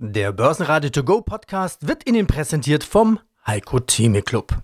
[0.00, 4.56] Der Börsenradio To Go Podcast wird Ihnen präsentiert vom Heiko Theme Club.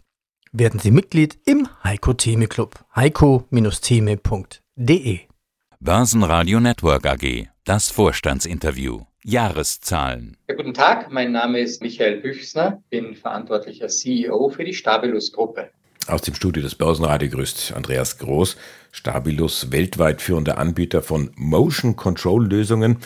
[0.52, 2.76] Werden Sie Mitglied im Heiko Theme Club.
[2.94, 5.18] heiko-theme.de
[5.80, 7.48] Börsenradio Network AG.
[7.64, 9.00] Das Vorstandsinterview.
[9.24, 10.36] Jahreszahlen.
[10.48, 15.70] Ja, guten Tag, mein Name ist Michael Büchsner, bin verantwortlicher CEO für die Stabilus Gruppe.
[16.06, 18.56] Aus dem Studio des Börsenradio grüßt Andreas Groß,
[18.92, 22.98] Stabilus weltweit führender Anbieter von Motion Control Lösungen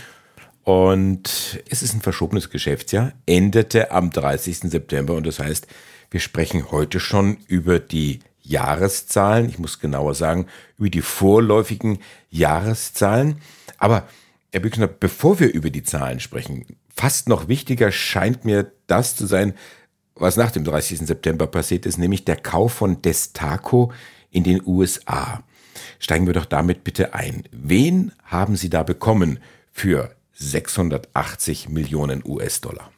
[0.68, 4.70] und es ist ein verschobenes Geschäftsjahr, endete am 30.
[4.70, 5.66] September und das heißt,
[6.10, 10.46] wir sprechen heute schon über die Jahreszahlen, ich muss genauer sagen,
[10.76, 13.40] über die vorläufigen Jahreszahlen.
[13.78, 14.06] Aber
[14.52, 19.24] Herr Büchner, bevor wir über die Zahlen sprechen, fast noch wichtiger scheint mir das zu
[19.24, 19.54] sein,
[20.16, 20.98] was nach dem 30.
[20.98, 23.90] September passiert ist, nämlich der Kauf von Destaco
[24.30, 25.42] in den USA.
[25.98, 27.44] Steigen wir doch damit bitte ein.
[27.52, 29.38] Wen haben Sie da bekommen
[29.72, 32.92] für 680 Millionen US-Dollar.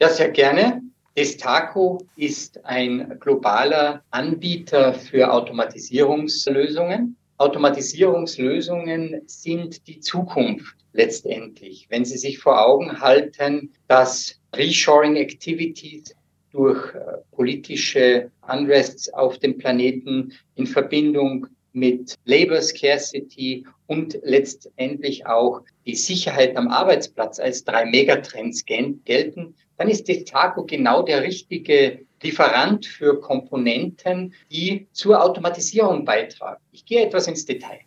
[0.00, 0.80] Ja, sehr gerne.
[1.16, 7.16] Destaco ist ein globaler Anbieter für Automatisierungslösungen.
[7.38, 11.86] Automatisierungslösungen sind die Zukunft letztendlich.
[11.90, 16.14] Wenn Sie sich vor Augen halten, dass Reshoring Activities
[16.52, 16.98] durch äh,
[17.32, 26.56] politische Unrests auf dem Planeten in Verbindung mit Labor Scarcity und letztendlich auch die Sicherheit
[26.56, 34.34] am Arbeitsplatz als drei Megatrends gelten, dann ist Destaco genau der richtige Lieferant für Komponenten,
[34.52, 36.62] die zur Automatisierung beitragen.
[36.70, 37.80] Ich gehe etwas ins Detail.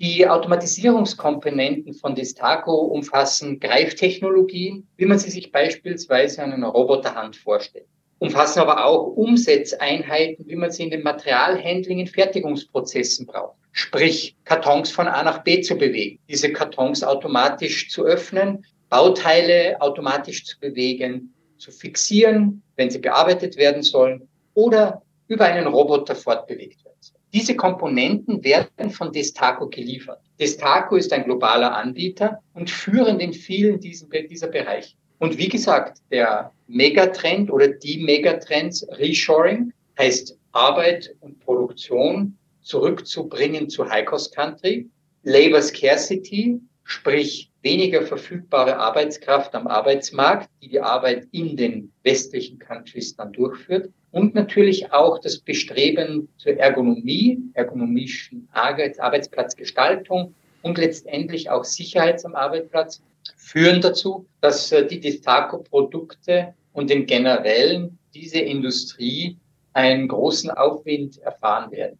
[0.00, 7.86] Die Automatisierungskomponenten von Destaco umfassen Greiftechnologien, wie man sie sich beispielsweise an einer Roboterhand vorstellt
[8.22, 13.56] umfassen aber auch Umsetzeinheiten, wie man sie in den Materialhandling in Fertigungsprozessen braucht.
[13.72, 20.44] Sprich, Kartons von A nach B zu bewegen, diese Kartons automatisch zu öffnen, Bauteile automatisch
[20.44, 26.98] zu bewegen, zu fixieren, wenn sie bearbeitet werden sollen oder über einen Roboter fortbewegt werden
[27.00, 27.22] sollen.
[27.32, 30.20] Diese Komponenten werden von Destaco geliefert.
[30.38, 34.94] Destaco ist ein globaler Anbieter und führend in vielen dieser Bereiche.
[35.18, 43.90] Und wie gesagt, der Megatrend oder die Megatrends Reshoring heißt Arbeit und Produktion zurückzubringen zu
[43.90, 44.88] High-Cost-Country.
[45.22, 53.16] Labor Scarcity, sprich weniger verfügbare Arbeitskraft am Arbeitsmarkt, die die Arbeit in den westlichen Countries
[53.16, 53.90] dann durchführt.
[54.10, 63.02] Und natürlich auch das Bestreben zur Ergonomie, ergonomischen Arbeitsplatzgestaltung und letztendlich auch Sicherheit am Arbeitsplatz
[63.36, 69.38] führen dazu, dass äh, die Destaco-Produkte und im Generellen diese Industrie
[69.72, 71.98] einen großen Aufwind erfahren werden.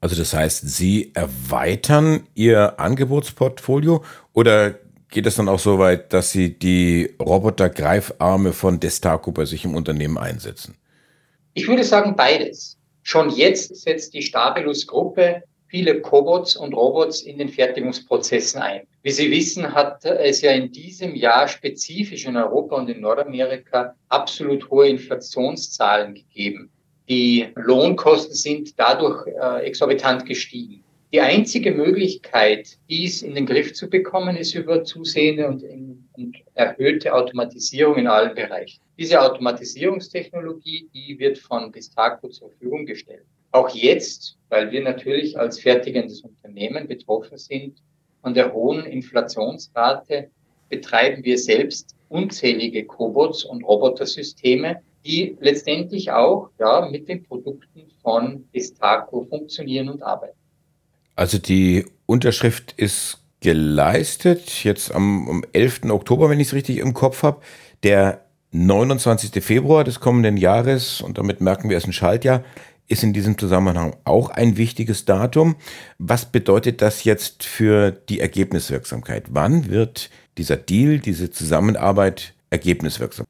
[0.00, 4.74] Also das heißt, Sie erweitern Ihr Angebotsportfolio oder
[5.08, 9.74] geht es dann auch so weit, dass Sie die Robotergreifarme von Destaco bei sich im
[9.74, 10.76] Unternehmen einsetzen?
[11.54, 12.78] Ich würde sagen beides.
[13.02, 18.82] Schon jetzt setzt die Stabilus-Gruppe viele Cobots und Robots in den Fertigungsprozessen ein.
[19.02, 23.94] Wie Sie wissen, hat es ja in diesem Jahr spezifisch in Europa und in Nordamerika
[24.10, 26.70] absolut hohe Inflationszahlen gegeben.
[27.08, 30.84] Die Lohnkosten sind dadurch äh, exorbitant gestiegen.
[31.14, 35.64] Die einzige Möglichkeit, dies in den Griff zu bekommen, ist über zusehende und,
[36.12, 38.82] und erhöhte Automatisierung in allen Bereichen.
[38.98, 43.24] Diese Automatisierungstechnologie, die wird von Destaco zur Verfügung gestellt.
[43.50, 47.80] Auch jetzt, weil wir natürlich als fertigendes Unternehmen betroffen sind
[48.22, 50.30] von der hohen Inflationsrate,
[50.68, 58.44] betreiben wir selbst unzählige Cobots und Robotersysteme, die letztendlich auch ja, mit den Produkten von
[58.54, 60.36] Destaco funktionieren und arbeiten.
[61.16, 65.84] Also die Unterschrift ist geleistet, jetzt am, am 11.
[65.90, 67.40] Oktober, wenn ich es richtig im Kopf habe.
[67.82, 69.42] Der 29.
[69.42, 72.44] Februar des kommenden Jahres, und damit merken wir, es ein Schaltjahr,
[72.90, 75.56] ist in diesem Zusammenhang auch ein wichtiges Datum.
[75.98, 79.26] Was bedeutet das jetzt für die Ergebniswirksamkeit?
[79.30, 83.26] Wann wird dieser Deal, diese Zusammenarbeit ergebniswirksam?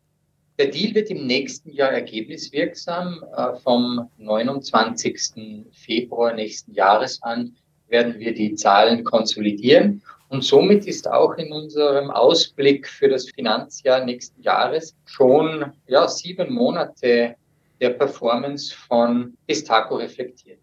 [0.58, 3.22] Der Deal wird im nächsten Jahr ergebniswirksam.
[3.36, 5.66] Äh, vom 29.
[5.72, 7.54] Februar nächsten Jahres an
[7.88, 10.02] werden wir die Zahlen konsolidieren.
[10.28, 16.54] Und somit ist auch in unserem Ausblick für das Finanzjahr nächsten Jahres schon ja, sieben
[16.54, 17.34] Monate
[17.80, 20.60] der Performance von Destaco reflektiert.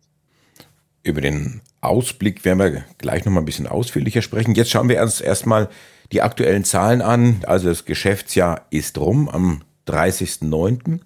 [1.03, 4.55] Über den Ausblick werden wir gleich noch mal ein bisschen ausführlicher sprechen.
[4.55, 5.69] Jetzt schauen wir uns erstmal
[6.11, 7.41] die aktuellen Zahlen an.
[7.45, 10.99] Also das Geschäftsjahr ist rum am 30.09.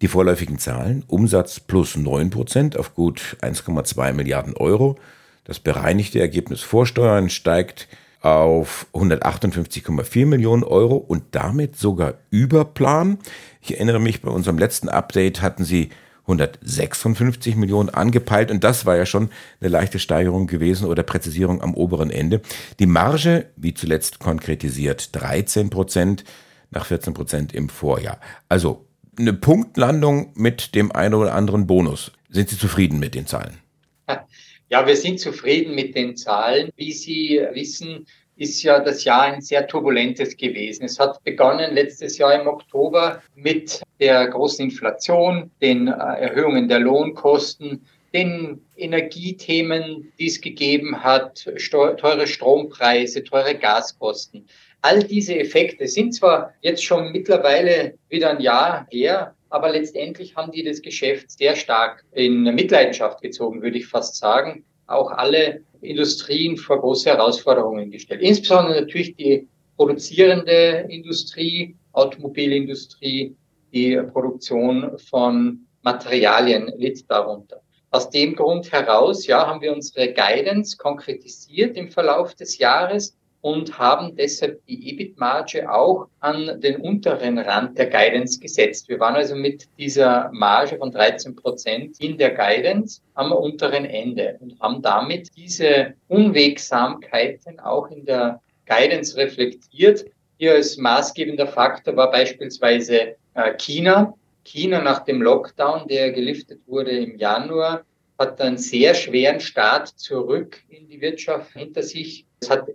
[0.00, 4.96] Die vorläufigen Zahlen, Umsatz plus 9% auf gut 1,2 Milliarden Euro.
[5.44, 7.88] Das bereinigte Ergebnis vor Steuern steigt
[8.20, 13.18] auf 158,4 Millionen Euro und damit sogar über Plan.
[13.60, 15.90] Ich erinnere mich, bei unserem letzten Update hatten sie
[16.22, 19.30] 156 Millionen angepeilt und das war ja schon
[19.60, 22.42] eine leichte Steigerung gewesen oder Präzisierung am oberen Ende.
[22.78, 26.24] Die Marge, wie zuletzt konkretisiert, 13 Prozent
[26.70, 28.20] nach 14 Prozent im Vorjahr.
[28.48, 28.84] Also
[29.18, 32.12] eine Punktlandung mit dem einen oder anderen Bonus.
[32.28, 33.58] Sind Sie zufrieden mit den Zahlen?
[34.70, 36.70] Ja, wir sind zufrieden mit den Zahlen.
[36.76, 38.06] Wie Sie wissen,
[38.36, 40.84] ist ja das Jahr ein sehr turbulentes gewesen.
[40.84, 46.80] Es hat begonnen letztes Jahr im Oktober mit der großen Inflation, den äh, Erhöhungen der
[46.80, 54.46] Lohnkosten, den Energiethemen, die es gegeben hat, teure Strompreise, teure Gaskosten.
[54.82, 60.52] All diese Effekte sind zwar jetzt schon mittlerweile wieder ein Jahr her, aber letztendlich haben
[60.52, 64.64] die das Geschäft sehr stark in Mitleidenschaft gezogen, würde ich fast sagen.
[64.86, 68.22] Auch alle Industrien vor große Herausforderungen gestellt.
[68.22, 69.46] Insbesondere natürlich die
[69.76, 73.34] produzierende Industrie, Automobilindustrie,
[73.72, 77.60] die Produktion von Materialien litt darunter.
[77.90, 83.78] Aus dem Grund heraus, ja, haben wir unsere Guidance konkretisiert im Verlauf des Jahres und
[83.78, 88.88] haben deshalb die EBIT-Marge auch an den unteren Rand der Guidance gesetzt.
[88.88, 94.38] Wir waren also mit dieser Marge von 13 Prozent in der Guidance am unteren Ende
[94.40, 100.04] und haben damit diese Unwegsamkeiten auch in der Guidance reflektiert.
[100.38, 104.14] Hier als maßgebender Faktor war beispielsweise äh, China.
[104.44, 107.84] China nach dem Lockdown, der geliftet wurde im Januar,
[108.18, 112.24] hat einen sehr schweren Start zurück in die Wirtschaft hinter sich.
[112.40, 112.66] Es hat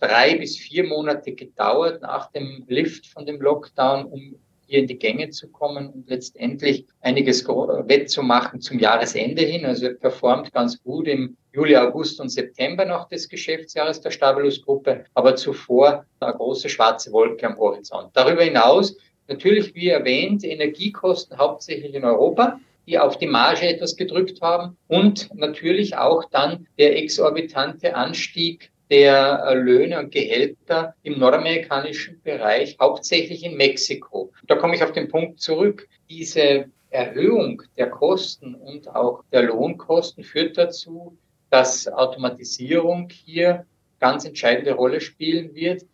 [0.00, 4.36] drei bis vier Monate gedauert nach dem Lift von dem Lockdown, um
[4.66, 9.64] hier in die Gänge zu kommen und letztendlich einiges wettzumachen zum Jahresende hin.
[9.64, 15.04] Also er performt ganz gut im Juli, August und September noch des Geschäftsjahres der Stabilus-Gruppe,
[15.14, 18.10] aber zuvor eine große schwarze Wolke am Horizont.
[18.12, 18.96] Darüber hinaus
[19.26, 25.28] natürlich, wie erwähnt, Energiekosten hauptsächlich in Europa die auf die Marge etwas gedrückt haben und
[25.34, 33.44] natürlich auch dann der exorbitante Anstieg der äh, Löhne und Gehälter im nordamerikanischen Bereich, hauptsächlich
[33.44, 34.32] in Mexiko.
[34.46, 35.88] Da komme ich auf den Punkt zurück.
[36.08, 41.16] Diese Erhöhung der Kosten und auch der Lohnkosten führt dazu,
[41.50, 43.66] dass Automatisierung hier
[44.00, 45.84] ganz entscheidende Rolle spielen wird.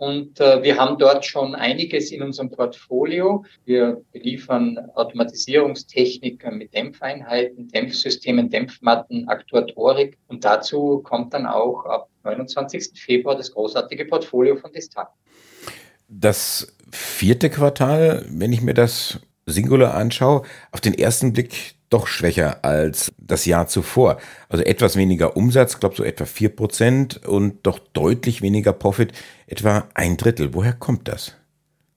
[0.00, 3.44] Und äh, wir haben dort schon einiges in unserem Portfolio.
[3.66, 10.16] Wir beliefern Automatisierungstechniken mit Dämpfeinheiten, Dämpfsystemen, Dämpfmatten, Aktuatorik.
[10.26, 12.98] Und dazu kommt dann auch ab 29.
[12.98, 15.10] Februar das großartige Portfolio von Destak.
[16.08, 20.42] Das vierte Quartal, wenn ich mir das Singular anschaue,
[20.72, 24.18] auf den ersten Blick doch schwächer als das Jahr zuvor.
[24.48, 29.12] Also etwas weniger Umsatz, glaube so etwa vier Prozent und doch deutlich weniger Profit,
[29.46, 30.54] etwa ein Drittel.
[30.54, 31.34] Woher kommt das?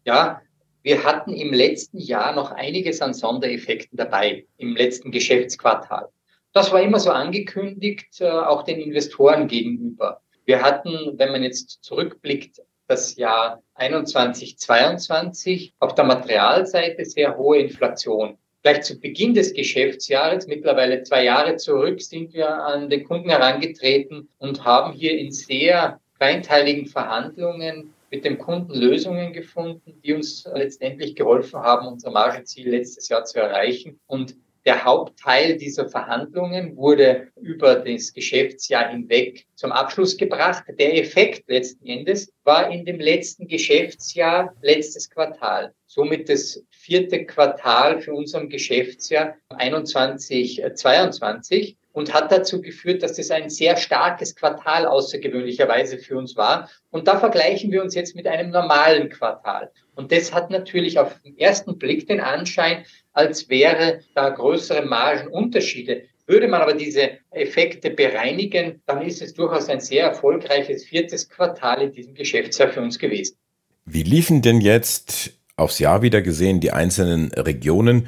[0.04, 0.42] Ja,
[0.82, 6.10] wir hatten im letzten Jahr noch einiges an Sondereffekten dabei, im letzten Geschäftsquartal.
[6.52, 10.22] Das war immer so angekündigt, äh, auch den Investoren gegenüber.
[10.46, 12.60] Wir hatten, wenn man jetzt zurückblickt,
[12.94, 18.38] das Jahr 21, 22 auf der Materialseite sehr hohe Inflation.
[18.62, 24.30] Gleich zu Beginn des Geschäftsjahres, mittlerweile zwei Jahre zurück, sind wir an den Kunden herangetreten
[24.38, 31.16] und haben hier in sehr kleinteiligen Verhandlungen mit dem Kunden Lösungen gefunden, die uns letztendlich
[31.16, 34.00] geholfen haben, unser Margenziel letztes Jahr zu erreichen.
[34.06, 40.64] Und der Hauptteil dieser Verhandlungen wurde über das Geschäftsjahr hinweg zum Abschluss gebracht.
[40.80, 45.74] Der Effekt letzten Endes war in dem letzten Geschäftsjahr, letztes Quartal.
[45.86, 53.32] Somit das vierte Quartal für unserem Geschäftsjahr 21, 22 und hat dazu geführt, dass das
[53.32, 56.70] ein sehr starkes Quartal außergewöhnlicherweise für uns war.
[56.90, 59.72] Und da vergleichen wir uns jetzt mit einem normalen Quartal.
[59.96, 62.84] Und das hat natürlich auf den ersten Blick den Anschein,
[63.14, 66.04] als wäre da größere Margenunterschiede.
[66.26, 71.84] Würde man aber diese Effekte bereinigen, dann ist es durchaus ein sehr erfolgreiches viertes Quartal
[71.84, 73.38] in diesem Geschäftsjahr für uns gewesen.
[73.86, 78.08] Wie liefen denn jetzt aufs Jahr wieder gesehen die einzelnen Regionen?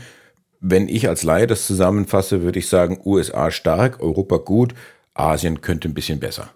[0.68, 4.74] Wenn ich als Laie das zusammenfasse, würde ich sagen, USA stark, Europa gut,
[5.14, 6.50] Asien könnte ein bisschen besser.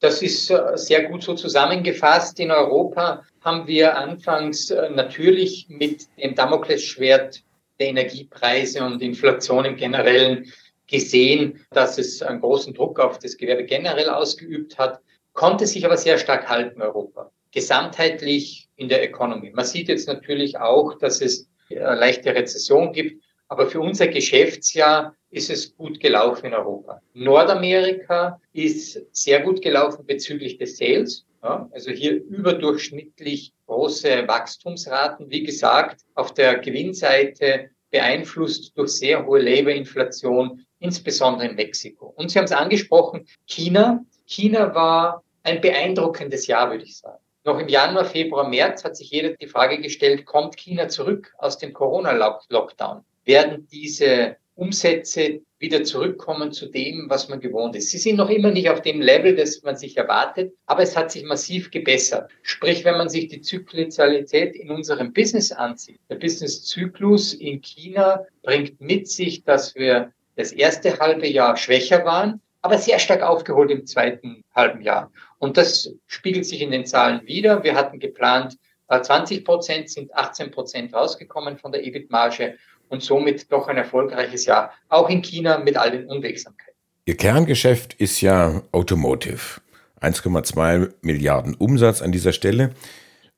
[0.00, 2.40] Das ist äh, sehr gut so zusammengefasst.
[2.40, 7.42] In Europa haben wir anfangs äh, natürlich mit dem Damoklesschwert
[7.78, 10.50] der Energiepreise und Inflation im Generellen
[10.86, 15.00] gesehen, dass es einen großen Druck auf das Gewerbe generell ausgeübt hat,
[15.34, 17.30] konnte sich aber sehr stark halten, Europa.
[17.52, 19.50] Gesamtheitlich in der Economy.
[19.50, 25.50] Man sieht jetzt natürlich auch, dass es leichte Rezession gibt, Aber für unser Geschäftsjahr ist
[25.50, 27.00] es gut gelaufen in Europa.
[27.14, 31.24] Nordamerika ist sehr gut gelaufen bezüglich des Sales.
[31.42, 35.30] Ja, also hier überdurchschnittlich große Wachstumsraten.
[35.30, 42.12] Wie gesagt, auf der Gewinnseite beeinflusst durch sehr hohe Laborinflation, insbesondere in Mexiko.
[42.16, 44.04] Und Sie haben es angesprochen, China.
[44.26, 47.22] China war ein beeindruckendes Jahr, würde ich sagen.
[47.48, 51.56] Noch im Januar, Februar, März hat sich jeder die Frage gestellt, kommt China zurück aus
[51.56, 53.02] dem Corona-Lockdown?
[53.24, 57.90] Werden diese Umsätze wieder zurückkommen zu dem, was man gewohnt ist.
[57.90, 61.10] Sie sind noch immer nicht auf dem Level, das man sich erwartet, aber es hat
[61.10, 62.30] sich massiv gebessert.
[62.42, 68.78] Sprich, wenn man sich die Zyklizalität in unserem Business ansieht, der Businesszyklus in China bringt
[68.78, 73.86] mit sich, dass wir das erste halbe Jahr schwächer waren, aber sehr stark aufgeholt im
[73.86, 75.10] zweiten halben Jahr.
[75.38, 77.62] Und das spiegelt sich in den Zahlen wieder.
[77.62, 78.56] Wir hatten geplant,
[78.88, 82.56] 20 Prozent sind 18 Prozent rausgekommen von der EBIT-Marge
[82.88, 86.74] und somit doch ein erfolgreiches Jahr, auch in China mit all den Unwegsamkeiten.
[87.04, 89.60] Ihr Kerngeschäft ist ja Automotive.
[90.00, 92.74] 1,2 Milliarden Umsatz an dieser Stelle.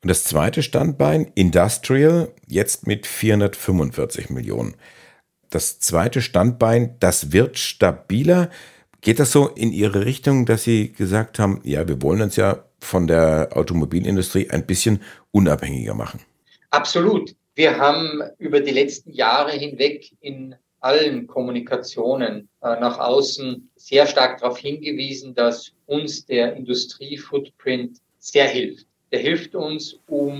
[0.03, 4.77] Und das zweite Standbein, Industrial, jetzt mit 445 Millionen.
[5.51, 8.51] Das zweite Standbein, das wird stabiler.
[9.01, 12.65] Geht das so in Ihre Richtung, dass Sie gesagt haben, ja, wir wollen uns ja
[12.81, 15.01] von der Automobilindustrie ein bisschen
[15.33, 16.21] unabhängiger machen?
[16.71, 17.35] Absolut.
[17.55, 24.41] Wir haben über die letzten Jahre hinweg in allen Kommunikationen äh, nach außen sehr stark
[24.41, 28.87] darauf hingewiesen, dass uns der Industriefootprint sehr hilft.
[29.13, 30.40] Der hilft uns, um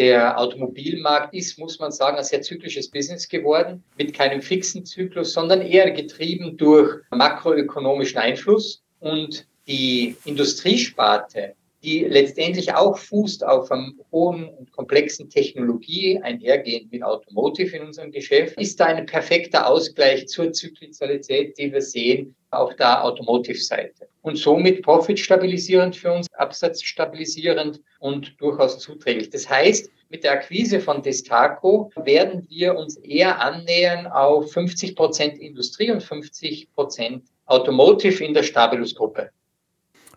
[0.00, 5.34] der Automobilmarkt ist, muss man sagen, ein sehr zyklisches Business geworden, mit keinem fixen Zyklus,
[5.34, 8.82] sondern eher getrieben durch makroökonomischen Einfluss.
[9.00, 17.02] Und die Industriesparte, die letztendlich auch fußt auf einem hohen und komplexen Technologie, einhergehend mit
[17.02, 22.74] Automotive in unserem Geschäft, ist da ein perfekter Ausgleich zur Zyklizalität, die wir sehen auf
[22.76, 24.08] der Automotive-Seite.
[24.22, 29.30] Und somit profitstabilisierend für uns, absatzstabilisierend und durchaus zuträglich.
[29.30, 35.38] Das heißt, mit der Akquise von Destaco werden wir uns eher annähern auf 50 Prozent
[35.38, 39.30] Industrie und 50 Prozent Automotive in der Stabilus-Gruppe.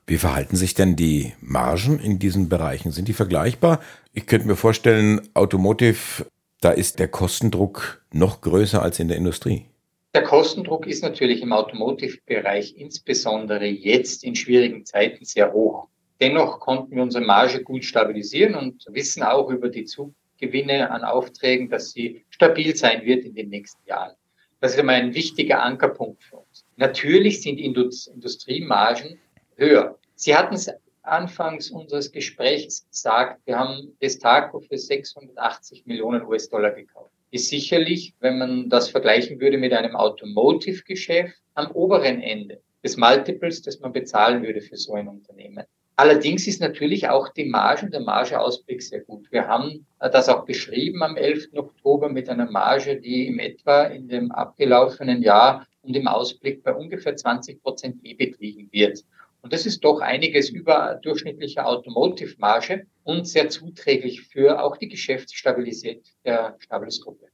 [0.05, 2.91] Wie verhalten sich denn die Margen in diesen Bereichen?
[2.91, 3.79] Sind die vergleichbar?
[4.12, 6.25] Ich könnte mir vorstellen, Automotive,
[6.60, 9.67] da ist der Kostendruck noch größer als in der Industrie.
[10.13, 15.88] Der Kostendruck ist natürlich im Automotive-Bereich insbesondere jetzt in schwierigen Zeiten sehr hoch.
[16.22, 21.67] Dennoch konnten wir unsere Marge gut stabilisieren und wissen auch über die Zugewinne an Aufträgen,
[21.67, 24.15] dass sie stabil sein wird in den nächsten Jahren.
[24.60, 26.63] Das ist immer ein wichtiger Ankerpunkt für uns.
[26.77, 29.20] Natürlich sind Industriemargen
[29.55, 29.98] höher.
[30.13, 30.70] Sie hatten es
[31.01, 37.12] anfangs unseres Gesprächs gesagt, wir haben Destaco für 680 Millionen US-Dollar gekauft.
[37.34, 43.63] Ist sicherlich, wenn man das vergleichen würde mit einem Automotive-Geschäft, am oberen Ende des Multiples,
[43.63, 45.63] das man bezahlen würde für so ein Unternehmen.
[45.96, 49.32] Allerdings ist natürlich auch die Marge und der Margeausblick sehr gut.
[49.32, 51.50] Wir haben das auch beschrieben am 11.
[51.56, 56.75] Oktober mit einer Marge, die im etwa in dem abgelaufenen Jahr und im Ausblick bei
[56.75, 59.04] ungefähr 20 Prozent EBIT liegen wird.
[59.44, 66.02] Und das ist doch einiges über durchschnittliche Automotive-Marge und sehr zuträglich für auch die Geschäftsstabilität
[66.24, 67.26] der Stabilis-Gruppe.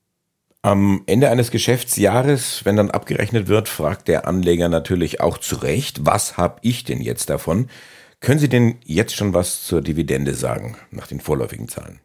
[0.63, 6.05] Am Ende eines Geschäftsjahres, wenn dann abgerechnet wird, fragt der Anleger natürlich auch zu Recht,
[6.05, 7.69] was habe ich denn jetzt davon?
[8.19, 12.01] Können Sie denn jetzt schon was zur Dividende sagen, nach den vorläufigen Zahlen?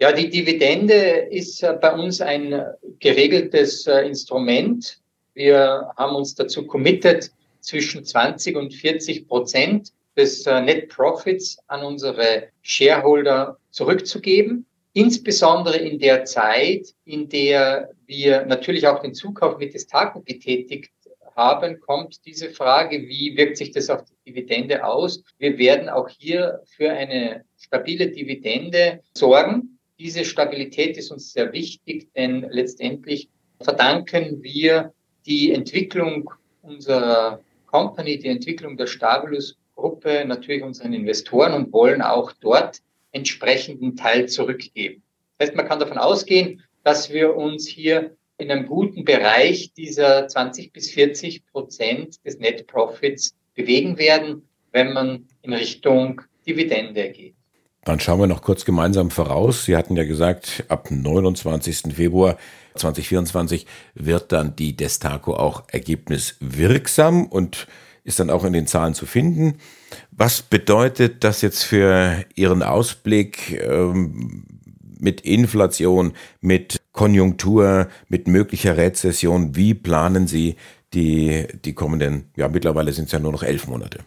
[0.00, 2.64] Ja, die Dividende ist äh, bei uns ein
[3.00, 5.00] geregeltes äh, Instrument.
[5.34, 11.82] Wir haben uns dazu committed, zwischen 20 und 40 Prozent des äh, Net Profits an
[11.82, 14.66] unsere Shareholder zurückzugeben.
[14.92, 20.92] Insbesondere in der Zeit, in der wir natürlich auch den Zukauf mit des Tagen getätigt
[21.34, 25.22] haben, kommt diese Frage, wie wirkt sich das auf die Dividende aus?
[25.38, 29.78] Wir werden auch hier für eine stabile Dividende sorgen.
[29.98, 33.30] Diese Stabilität ist uns sehr wichtig, denn letztendlich
[33.62, 34.92] verdanken wir
[35.24, 37.40] die Entwicklung unserer
[37.72, 45.02] Company, die Entwicklung der Stabilus-Gruppe natürlich unseren Investoren und wollen auch dort entsprechenden Teil zurückgeben.
[45.38, 50.28] Das heißt, man kann davon ausgehen, dass wir uns hier in einem guten Bereich dieser
[50.28, 57.34] 20 bis 40 Prozent des Net Profits bewegen werden, wenn man in Richtung Dividende geht.
[57.84, 59.64] Dann schauen wir noch kurz gemeinsam voraus.
[59.64, 61.94] Sie hatten ja gesagt, ab 29.
[61.94, 62.36] Februar
[62.76, 67.66] 2024 wird dann die Destaco auch ergebniswirksam und
[68.04, 69.58] ist dann auch in den Zahlen zu finden.
[70.10, 74.44] Was bedeutet das jetzt für Ihren Ausblick ähm,
[74.98, 79.56] mit Inflation, mit Konjunktur, mit möglicher Rezession?
[79.56, 80.56] Wie planen Sie
[80.94, 84.00] die, die kommenden, ja mittlerweile sind es ja nur noch elf Monate?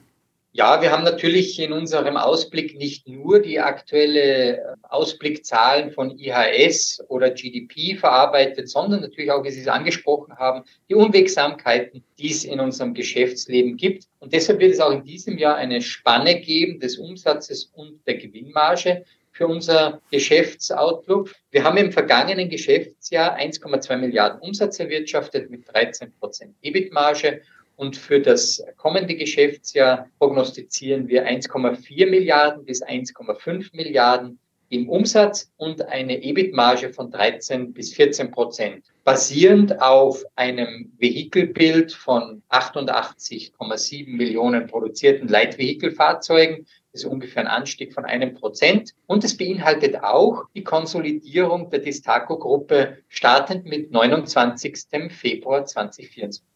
[0.57, 7.03] Ja, wir haben natürlich in unserem Ausblick nicht nur die aktuelle äh, Ausblickzahlen von IHS
[7.09, 12.45] oder GDP verarbeitet, sondern natürlich auch, wie Sie es angesprochen haben, die Unwegsamkeiten, die es
[12.45, 14.05] in unserem Geschäftsleben gibt.
[14.19, 18.15] Und deshalb wird es auch in diesem Jahr eine Spanne geben des Umsatzes und der
[18.15, 21.31] Gewinnmarge für unser Geschäftsoutlook.
[21.51, 27.41] Wir haben im vergangenen Geschäftsjahr 1,2 Milliarden Umsatz erwirtschaftet mit 13 Prozent EBIT-Marge
[27.75, 34.39] und für das kommende Geschäftsjahr prognostizieren wir 1,4 Milliarden bis 1,5 Milliarden
[34.70, 42.41] im Umsatz und eine EBIT-Marge von 13 bis 14 Prozent, basierend auf einem Vehikelbild von
[42.50, 46.65] 88,7 Millionen produzierten Leitvehikelfahrzeugen.
[46.91, 48.94] Das ist ungefähr ein Anstieg von einem Prozent.
[49.05, 55.12] Und es beinhaltet auch die Konsolidierung der Distaco-Gruppe startend mit 29.
[55.12, 56.54] Februar 2024.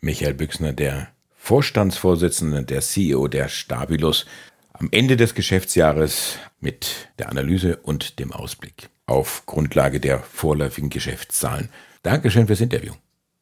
[0.00, 4.26] Michael Büchsner, der Vorstandsvorsitzende, der CEO der Stabilus,
[4.72, 11.68] am Ende des Geschäftsjahres mit der Analyse und dem Ausblick auf Grundlage der vorläufigen Geschäftszahlen.
[12.02, 12.92] Dankeschön fürs Interview.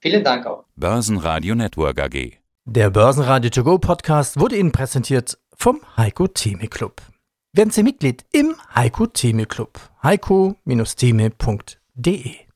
[0.00, 0.64] Vielen Dank auch.
[0.76, 2.38] Börsenradio Network AG.
[2.64, 7.00] Der Börsenradio To Go Podcast wurde Ihnen präsentiert vom Heiko Theme Club.
[7.52, 9.80] Werden Sie Mitglied im Heiko Theme Club.
[10.02, 12.47] heiko-theme.de